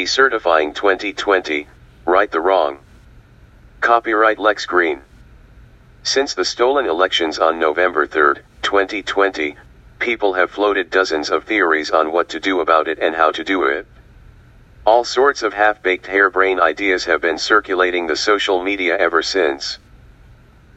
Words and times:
Decertifying 0.00 0.74
2020, 0.74 1.66
Right 2.06 2.30
the 2.30 2.40
Wrong. 2.40 2.78
Copyright 3.82 4.38
Lex 4.38 4.64
Greene. 4.64 5.02
Since 6.04 6.32
the 6.32 6.46
stolen 6.46 6.86
elections 6.86 7.38
on 7.38 7.58
November 7.58 8.06
3, 8.06 8.36
2020, 8.62 9.56
people 9.98 10.32
have 10.32 10.50
floated 10.50 10.88
dozens 10.88 11.28
of 11.28 11.44
theories 11.44 11.90
on 11.90 12.12
what 12.12 12.30
to 12.30 12.40
do 12.40 12.60
about 12.60 12.88
it 12.88 12.98
and 12.98 13.14
how 13.14 13.30
to 13.30 13.44
do 13.44 13.64
it. 13.64 13.86
All 14.86 15.04
sorts 15.04 15.42
of 15.42 15.52
half-baked 15.52 16.06
harebrained 16.06 16.62
ideas 16.62 17.04
have 17.04 17.20
been 17.20 17.36
circulating 17.36 18.06
the 18.06 18.16
social 18.16 18.62
media 18.62 18.96
ever 18.96 19.20
since. 19.20 19.78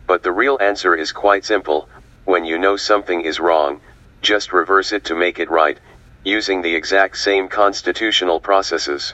But 0.05 0.24
the 0.24 0.34
real 0.34 0.58
answer 0.60 0.96
is 0.96 1.14
quite 1.14 1.46
simple, 1.46 1.88
when 2.26 2.44
you 2.44 2.60
know 2.60 2.76
something 2.76 3.21
is 3.21 3.40
wrong, 3.40 3.80
just 4.21 4.52
reverse 4.52 4.92
it 4.92 5.05
to 5.05 5.16
make 5.16 5.40
it 5.40 5.50
right, 5.50 5.80
using 6.24 6.62
the 6.62 6.76
exact 6.76 7.18
same 7.18 7.50
constitutional 7.50 8.40
processes. 8.40 9.14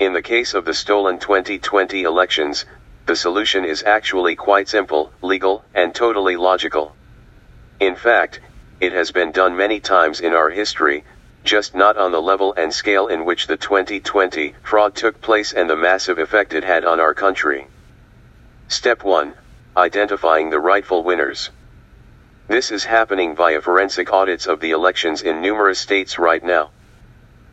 In 0.00 0.12
the 0.12 0.22
case 0.22 0.54
of 0.54 0.64
the 0.64 0.74
stolen 0.74 1.18
2020 1.18 2.02
elections, 2.02 2.64
the 3.06 3.14
solution 3.14 3.64
is 3.64 3.84
actually 3.84 4.34
quite 4.34 4.68
simple, 4.68 5.12
legal, 5.22 5.64
and 5.74 5.94
totally 5.94 6.36
logical. 6.36 6.96
In 7.78 7.94
fact, 7.94 8.40
it 8.80 8.92
has 8.92 9.12
been 9.12 9.30
done 9.30 9.56
many 9.56 9.78
times 9.78 10.20
in 10.20 10.32
our 10.32 10.50
history, 10.50 11.04
just 11.44 11.74
not 11.74 11.96
on 11.96 12.12
the 12.12 12.20
level 12.20 12.54
and 12.56 12.72
scale 12.74 13.06
in 13.06 13.24
which 13.24 13.46
the 13.46 13.56
2020 13.56 14.54
fraud 14.62 14.94
took 14.94 15.20
place 15.20 15.52
and 15.52 15.70
the 15.70 15.76
massive 15.76 16.18
effect 16.18 16.54
it 16.54 16.64
had 16.64 16.84
on 16.84 16.98
our 16.98 17.14
country. 17.14 17.68
Step 18.68 19.04
1 19.04 19.34
Identifying 19.76 20.50
the 20.50 20.58
rightful 20.58 21.04
winners. 21.04 21.50
This 22.50 22.72
is 22.72 22.82
happening 22.82 23.36
via 23.36 23.60
forensic 23.60 24.12
audits 24.12 24.48
of 24.48 24.58
the 24.58 24.72
elections 24.72 25.22
in 25.22 25.40
numerous 25.40 25.78
states 25.78 26.18
right 26.18 26.42
now. 26.42 26.72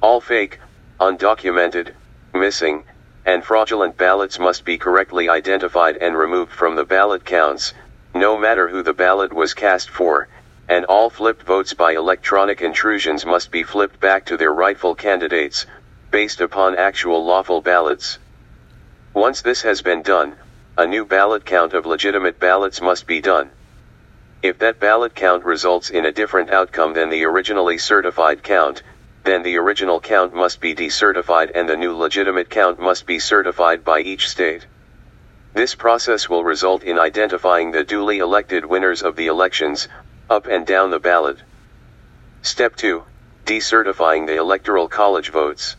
All 0.02 0.20
fake, 0.20 0.60
undocumented, 1.00 1.94
missing, 2.34 2.84
and 3.24 3.44
fraudulent 3.44 3.96
ballots 3.96 4.40
must 4.40 4.66
be 4.66 4.80
correctly 4.80 5.30
identified 5.30 5.98
and 5.98 6.18
removed 6.18 6.52
from 6.52 6.76
the 6.76 6.84
ballot 6.84 7.26
counts, 7.26 7.76
no 8.16 8.40
matter 8.40 8.68
who 8.70 8.82
the 8.82 8.92
ballot 8.92 9.32
was 9.32 9.54
cast 9.54 9.92
for, 9.92 10.30
and 10.68 10.84
all 10.86 11.12
flipped 11.12 11.44
votes 11.44 11.76
by 11.76 11.92
electronic 11.92 12.64
intrusions 12.64 13.24
must 13.24 13.52
be 13.52 13.62
flipped 13.62 14.00
back 14.00 14.26
to 14.26 14.36
their 14.36 14.52
rightful 14.52 14.96
candidates, 14.96 15.68
based 16.10 16.42
upon 16.42 16.76
actual 16.76 17.24
lawful 17.24 17.62
ballots. 17.62 18.18
Once 19.14 19.44
this 19.44 19.62
has 19.62 19.84
been 19.84 20.02
done, 20.02 20.36
a 20.76 20.88
new 20.88 21.06
ballot 21.06 21.46
count 21.46 21.76
of 21.76 21.86
legitimate 21.86 22.40
ballots 22.40 22.82
must 22.82 23.06
be 23.06 23.22
done. 23.22 23.52
If 24.44 24.60
that 24.60 24.80
ballot 24.80 25.16
count 25.16 25.44
results 25.46 25.90
in 25.90 26.06
a 26.06 26.12
different 26.12 26.52
outcome 26.52 26.94
than 26.94 27.10
the 27.10 27.26
originally 27.26 27.80
certified 27.80 28.44
count, 28.44 28.84
then 29.24 29.42
the 29.42 29.58
original 29.58 30.00
count 30.00 30.34
must 30.34 30.62
be 30.62 30.76
decertified 30.76 31.52
and 31.56 31.68
the 31.68 31.76
new 31.76 31.98
legitimate 31.98 32.50
count 32.50 32.80
must 32.80 33.08
be 33.08 33.18
certified 33.18 33.84
by 33.84 34.00
each 34.00 34.30
state. 34.30 34.68
This 35.56 35.74
process 35.74 36.30
will 36.30 36.44
result 36.44 36.84
in 36.84 37.00
identifying 37.00 37.72
the 37.72 37.84
duly 37.84 38.20
elected 38.20 38.64
winners 38.64 39.02
of 39.02 39.16
the 39.16 39.26
elections, 39.26 39.88
up 40.30 40.46
and 40.46 40.68
down 40.68 40.92
the 40.92 41.00
ballot. 41.00 41.40
Step 42.44 42.76
2 42.76 43.04
Decertifying 43.46 44.28
the 44.28 44.36
Electoral 44.36 44.88
College 44.88 45.32
votes. 45.32 45.76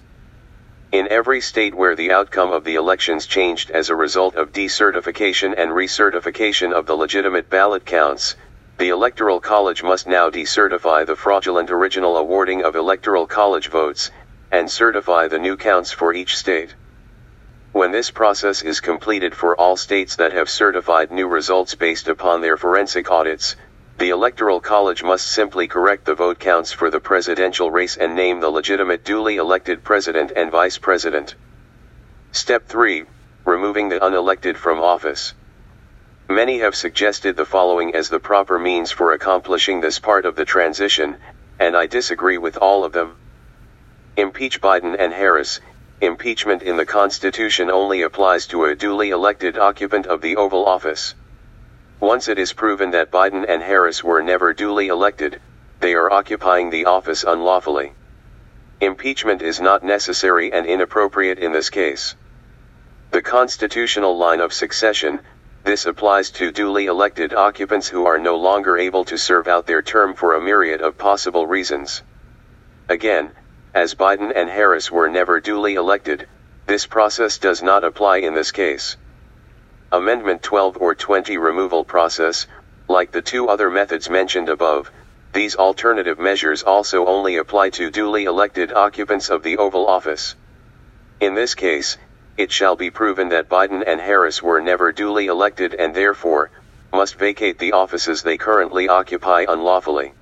In 0.91 1.07
every 1.09 1.41
state 1.41 1.75
where 1.75 1.95
the 1.95 2.11
outcome 2.11 2.51
of 2.51 2.65
the 2.65 2.75
elections 2.75 3.27
changed 3.27 3.71
as 3.71 3.89
a 3.89 3.95
result 3.95 4.35
of 4.35 4.53
decertification 4.53 5.55
and 5.57 5.71
recertification 5.71 6.73
of 6.73 6.87
the 6.87 6.97
legitimate 6.97 7.49
ballot 7.49 7.85
counts, 7.85 8.35
the 8.79 8.91
Electoral 8.91 9.41
College 9.41 9.83
must 9.83 10.07
now 10.07 10.31
decertify 10.31 11.05
the 11.05 11.17
fraudulent 11.17 11.69
original 11.69 12.17
awarding 12.17 12.63
of 12.63 12.77
Electoral 12.77 13.27
College 13.27 13.71
votes, 13.71 14.13
and 14.53 14.71
certify 14.71 15.27
the 15.27 15.39
new 15.41 15.57
counts 15.57 15.91
for 15.91 16.15
each 16.15 16.37
state. 16.37 16.77
When 17.73 17.91
this 17.91 18.13
process 18.13 18.63
is 18.63 18.79
completed 18.79 19.35
for 19.35 19.57
all 19.57 19.77
states 19.77 20.15
that 20.17 20.33
have 20.33 20.49
certified 20.49 21.11
new 21.11 21.27
results 21.27 21.75
based 21.75 22.07
upon 22.07 22.41
their 22.41 22.57
forensic 22.57 23.11
audits, 23.11 23.57
the 23.99 24.11
Electoral 24.11 24.61
College 24.61 25.03
must 25.03 25.27
simply 25.27 25.67
correct 25.67 26.05
the 26.05 26.15
vote 26.15 26.39
counts 26.39 26.71
for 26.71 26.89
the 26.89 27.01
presidential 27.01 27.73
race 27.73 27.97
and 27.97 28.15
name 28.15 28.39
the 28.39 28.49
legitimate 28.49 29.05
duly 29.05 29.39
elected 29.39 29.83
president 29.83 30.31
and 30.37 30.53
vice 30.53 30.79
president. 30.79 31.35
Step 32.31 32.69
3 32.69 33.07
Removing 33.45 33.89
the 33.89 33.99
unelected 33.99 34.57
from 34.57 34.81
office. 34.81 35.35
Many 36.31 36.59
have 36.59 36.77
suggested 36.77 37.37
the 37.37 37.47
following 37.47 37.95
as 37.95 38.11
the 38.11 38.21
proper 38.21 38.59
means 38.59 38.91
for 38.91 39.13
accomplishing 39.13 39.81
this 39.81 39.99
part 39.99 40.27
of 40.27 40.37
the 40.37 40.45
transition, 40.45 41.17
and 41.59 41.75
I 41.75 41.87
disagree 41.87 42.37
with 42.37 42.59
all 42.59 42.85
of 42.85 42.93
them. 42.93 43.17
Impeach 44.19 44.61
Biden 44.61 44.95
and 44.99 45.11
Harris. 45.11 45.59
Impeachment 46.03 46.63
in 46.63 46.77
the 46.77 46.85
Constitution 46.85 47.71
only 47.71 48.03
applies 48.03 48.47
to 48.49 48.67
a 48.67 48.75
duly 48.75 49.09
elected 49.09 49.57
occupant 49.57 50.07
of 50.07 50.21
the 50.21 50.37
Oval 50.37 50.67
Office. 50.67 51.15
Once 51.99 52.29
it 52.29 52.39
is 52.39 52.53
proven 52.53 52.91
that 52.91 53.11
Biden 53.11 53.47
and 53.49 53.63
Harris 53.63 54.05
were 54.05 54.23
never 54.23 54.53
duly 54.53 54.89
elected, 54.89 55.41
they 55.81 55.95
are 55.95 56.13
occupying 56.13 56.69
the 56.69 56.85
office 56.85 57.25
unlawfully. 57.25 57.95
Impeachment 58.83 59.41
is 59.41 59.63
not 59.63 59.83
necessary 59.83 60.53
and 60.53 60.67
inappropriate 60.67 61.39
in 61.39 61.53
this 61.53 61.71
case. 61.71 62.15
The 63.13 63.23
constitutional 63.23 64.19
line 64.19 64.41
of 64.41 64.53
succession, 64.53 65.21
this 65.65 65.87
applies 65.87 66.31
to 66.31 66.51
duly 66.51 66.87
elected 66.87 67.35
occupants 67.35 67.89
who 67.89 68.07
are 68.07 68.19
no 68.19 68.37
longer 68.37 68.79
able 68.79 69.05
to 69.05 69.19
serve 69.19 69.49
out 69.49 69.67
their 69.67 69.83
term 69.83 70.15
for 70.15 70.35
a 70.35 70.41
myriad 70.41 70.81
of 70.81 70.97
possible 70.97 71.47
reasons. 71.47 72.03
Again, 72.89 73.33
as 73.75 73.95
Biden 73.95 74.33
and 74.35 74.49
Harris 74.49 74.91
were 74.91 75.09
never 75.09 75.41
duly 75.41 75.75
elected, 75.75 76.27
this 76.67 76.87
process 76.87 77.39
does 77.39 77.63
not 77.63 77.85
apply 77.85 78.19
in 78.19 78.35
this 78.35 78.51
case. 78.51 78.97
Amendment 79.93 80.43
12 80.43 80.79
or 80.79 80.95
20 80.95 81.39
removal 81.39 81.85
process, 81.85 82.47
like 82.89 83.11
the 83.11 83.23
two 83.23 83.49
other 83.49 83.71
methods 83.71 84.09
mentioned 84.09 84.49
above, 84.49 84.91
these 85.33 85.57
alternative 85.57 86.19
measures 86.19 86.63
also 86.63 87.07
only 87.07 87.37
apply 87.37 87.71
to 87.71 87.91
duly 87.91 88.25
elected 88.25 88.73
occupants 88.73 89.29
of 89.29 89.43
the 89.43 89.59
Oval 89.59 89.87
Office. 89.87 90.35
In 91.21 91.35
this 91.35 91.55
case, 91.55 91.99
it 92.39 92.53
shall 92.53 92.77
be 92.77 92.89
proven 92.89 93.29
that 93.31 93.49
Biden 93.49 93.83
and 93.85 94.01
Harris 94.01 94.41
were 94.41 94.61
never 94.61 94.93
duly 94.93 95.27
elected 95.27 95.75
and 95.75 95.93
therefore, 95.93 96.51
must 96.93 97.17
vacate 97.17 97.59
the 97.59 97.73
offices 97.73 98.23
they 98.23 98.37
currently 98.37 98.89
occupy 98.89 99.45
unlawfully. 99.49 100.15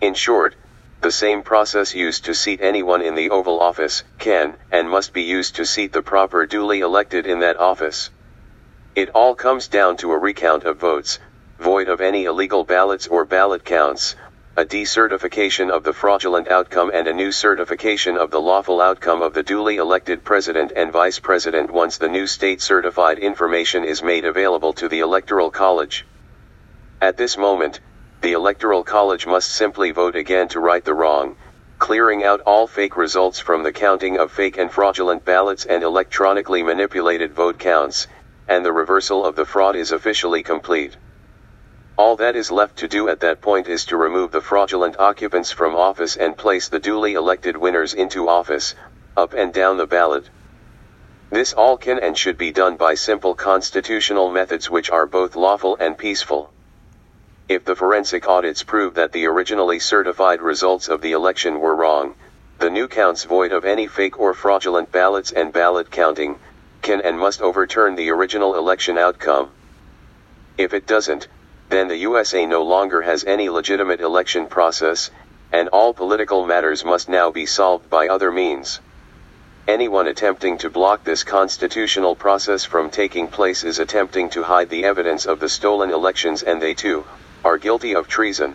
In 0.00 0.14
short, 0.14 0.54
the 1.02 1.12
same 1.12 1.42
process 1.42 1.94
used 1.94 2.24
to 2.24 2.34
seat 2.34 2.60
anyone 2.62 3.02
in 3.02 3.14
the 3.14 3.28
Oval 3.28 3.60
Office 3.60 4.04
can 4.18 4.56
and 4.72 4.88
must 4.88 5.12
be 5.12 5.22
used 5.22 5.56
to 5.56 5.66
seat 5.66 5.92
the 5.92 6.00
proper 6.02 6.46
duly 6.46 6.80
elected 6.80 7.26
in 7.26 7.40
that 7.40 7.58
office. 7.58 8.08
It 8.96 9.10
all 9.10 9.34
comes 9.34 9.68
down 9.68 9.98
to 9.98 10.12
a 10.12 10.18
recount 10.18 10.64
of 10.64 10.78
votes, 10.78 11.18
void 11.60 11.88
of 11.88 12.00
any 12.00 12.24
illegal 12.24 12.64
ballots 12.64 13.06
or 13.06 13.26
ballot 13.26 13.66
counts, 13.66 14.16
a 14.58 14.64
decertification 14.64 15.70
of 15.70 15.84
the 15.84 15.92
fraudulent 15.92 16.48
outcome 16.48 16.90
and 16.92 17.06
a 17.06 17.14
new 17.14 17.30
certification 17.30 18.18
of 18.18 18.32
the 18.32 18.40
lawful 18.40 18.80
outcome 18.80 19.22
of 19.22 19.32
the 19.32 19.42
duly 19.44 19.76
elected 19.76 20.24
president 20.24 20.72
and 20.74 20.90
vice 20.90 21.20
president 21.20 21.70
once 21.70 21.96
the 21.96 22.08
new 22.08 22.26
state 22.26 22.60
certified 22.60 23.20
information 23.20 23.84
is 23.84 24.02
made 24.02 24.24
available 24.24 24.72
to 24.72 24.88
the 24.88 24.98
Electoral 24.98 25.48
College. 25.48 26.04
At 27.00 27.16
this 27.16 27.38
moment, 27.38 27.78
the 28.20 28.32
Electoral 28.32 28.82
College 28.82 29.28
must 29.28 29.52
simply 29.52 29.92
vote 29.92 30.16
again 30.16 30.48
to 30.48 30.58
right 30.58 30.84
the 30.84 30.92
wrong, 30.92 31.36
clearing 31.78 32.24
out 32.24 32.40
all 32.40 32.66
fake 32.66 32.96
results 32.96 33.38
from 33.38 33.62
the 33.62 33.70
counting 33.70 34.18
of 34.18 34.32
fake 34.32 34.58
and 34.58 34.72
fraudulent 34.72 35.24
ballots 35.24 35.66
and 35.66 35.84
electronically 35.84 36.64
manipulated 36.64 37.32
vote 37.32 37.60
counts, 37.60 38.08
and 38.48 38.66
the 38.66 38.72
reversal 38.72 39.24
of 39.24 39.36
the 39.36 39.44
fraud 39.44 39.76
is 39.76 39.92
officially 39.92 40.42
complete. 40.42 40.96
All 41.98 42.14
that 42.18 42.36
is 42.36 42.52
left 42.52 42.76
to 42.76 42.86
do 42.86 43.08
at 43.08 43.18
that 43.20 43.40
point 43.40 43.66
is 43.66 43.84
to 43.86 43.96
remove 43.96 44.30
the 44.30 44.40
fraudulent 44.40 45.00
occupants 45.00 45.50
from 45.50 45.74
office 45.74 46.14
and 46.14 46.36
place 46.36 46.68
the 46.68 46.78
duly 46.78 47.14
elected 47.14 47.56
winners 47.56 47.92
into 47.92 48.28
office, 48.28 48.76
up 49.16 49.32
and 49.32 49.52
down 49.52 49.78
the 49.78 49.86
ballot. 49.86 50.30
This 51.30 51.52
all 51.52 51.76
can 51.76 51.98
and 51.98 52.16
should 52.16 52.38
be 52.38 52.52
done 52.52 52.76
by 52.76 52.94
simple 52.94 53.34
constitutional 53.34 54.30
methods 54.30 54.70
which 54.70 54.92
are 54.92 55.06
both 55.06 55.34
lawful 55.34 55.76
and 55.80 55.98
peaceful. 55.98 56.52
If 57.48 57.64
the 57.64 57.74
forensic 57.74 58.28
audits 58.28 58.62
prove 58.62 58.94
that 58.94 59.10
the 59.10 59.26
originally 59.26 59.80
certified 59.80 60.40
results 60.40 60.86
of 60.86 61.00
the 61.00 61.10
election 61.10 61.58
were 61.58 61.74
wrong, 61.74 62.14
the 62.60 62.70
new 62.70 62.86
counts 62.86 63.24
void 63.24 63.50
of 63.50 63.64
any 63.64 63.88
fake 63.88 64.20
or 64.20 64.34
fraudulent 64.34 64.92
ballots 64.92 65.32
and 65.32 65.52
ballot 65.52 65.90
counting, 65.90 66.38
can 66.80 67.00
and 67.00 67.18
must 67.18 67.42
overturn 67.42 67.96
the 67.96 68.10
original 68.10 68.54
election 68.54 68.96
outcome. 68.96 69.50
If 70.56 70.72
it 70.72 70.86
doesn't, 70.86 71.26
then 71.68 71.88
the 71.88 71.96
USA 71.96 72.46
no 72.46 72.62
longer 72.62 73.02
has 73.02 73.24
any 73.24 73.48
legitimate 73.48 74.00
election 74.00 74.46
process, 74.46 75.10
and 75.52 75.68
all 75.68 75.92
political 75.92 76.46
matters 76.46 76.84
must 76.84 77.08
now 77.08 77.30
be 77.30 77.46
solved 77.46 77.88
by 77.90 78.08
other 78.08 78.30
means. 78.30 78.80
Anyone 79.66 80.06
attempting 80.06 80.56
to 80.58 80.70
block 80.70 81.04
this 81.04 81.24
constitutional 81.24 82.16
process 82.16 82.64
from 82.64 82.88
taking 82.88 83.28
place 83.28 83.64
is 83.64 83.78
attempting 83.78 84.30
to 84.30 84.42
hide 84.42 84.70
the 84.70 84.84
evidence 84.84 85.26
of 85.26 85.40
the 85.40 85.48
stolen 85.48 85.90
elections 85.90 86.42
and 86.42 86.60
they 86.60 86.72
too, 86.72 87.04
are 87.44 87.58
guilty 87.58 87.94
of 87.94 88.08
treason. 88.08 88.54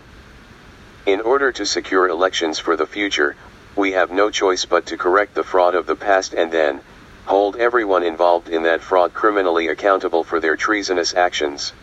In 1.05 1.21
order 1.21 1.51
to 1.51 1.65
secure 1.67 2.07
elections 2.07 2.57
for 2.57 2.75
the 2.75 2.87
future, 2.87 3.35
we 3.75 3.91
have 3.91 4.09
no 4.09 4.31
choice 4.31 4.65
but 4.65 4.87
to 4.87 4.97
correct 4.97 5.35
the 5.35 5.43
fraud 5.43 5.75
of 5.75 5.85
the 5.85 5.95
past 5.95 6.33
and 6.33 6.51
then, 6.51 6.81
hold 7.25 7.57
everyone 7.57 8.01
involved 8.01 8.49
in 8.49 8.63
that 8.63 8.81
fraud 8.81 9.13
criminally 9.13 9.67
accountable 9.67 10.23
for 10.23 10.39
their 10.39 10.55
treasonous 10.55 11.13
actions. 11.13 11.73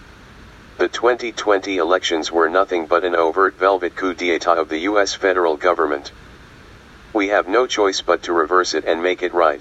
The 0.81 0.89
2020 0.89 1.77
elections 1.77 2.33
were 2.33 2.49
nothing 2.49 2.87
but 2.87 3.05
an 3.05 3.15
overt 3.15 3.59
velvet 3.59 3.95
coup 3.95 4.15
d'etat 4.15 4.57
of 4.57 4.71
the 4.71 4.79
US 4.89 5.13
federal 5.13 5.59
government. 5.59 6.11
We 7.13 7.29
have 7.29 7.47
no 7.47 7.67
choice 7.67 8.01
but 8.01 8.23
to 8.23 8.33
reverse 8.33 8.73
it 8.73 8.87
and 8.87 9.03
make 9.03 9.23
it 9.23 9.35
right. 9.35 9.61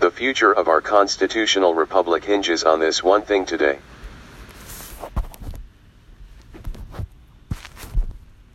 The 0.00 0.10
future 0.10 0.52
of 0.52 0.66
our 0.66 0.80
constitutional 0.80 1.74
republic 1.74 2.24
hinges 2.24 2.64
on 2.64 2.80
this 2.80 3.04
one 3.04 3.22
thing 3.22 3.46
today. 3.46 3.78